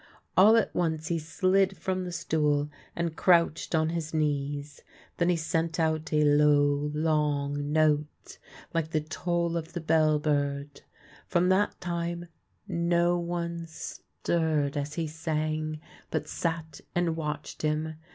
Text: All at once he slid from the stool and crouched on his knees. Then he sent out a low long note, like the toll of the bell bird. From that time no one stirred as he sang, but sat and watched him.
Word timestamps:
All 0.35 0.55
at 0.55 0.73
once 0.73 1.09
he 1.09 1.19
slid 1.19 1.77
from 1.77 2.05
the 2.05 2.11
stool 2.11 2.71
and 2.95 3.15
crouched 3.15 3.75
on 3.75 3.89
his 3.89 4.15
knees. 4.15 4.81
Then 5.17 5.29
he 5.29 5.35
sent 5.35 5.79
out 5.79 6.11
a 6.11 6.23
low 6.23 6.89
long 6.95 7.71
note, 7.71 8.39
like 8.73 8.89
the 8.89 9.01
toll 9.01 9.55
of 9.55 9.73
the 9.73 9.79
bell 9.79 10.17
bird. 10.17 10.81
From 11.27 11.49
that 11.49 11.79
time 11.79 12.29
no 12.67 13.19
one 13.19 13.67
stirred 13.67 14.75
as 14.75 14.95
he 14.95 15.05
sang, 15.05 15.79
but 16.09 16.27
sat 16.27 16.81
and 16.95 17.15
watched 17.15 17.61
him. 17.61 17.93